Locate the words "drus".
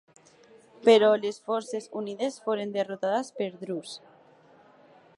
3.61-3.97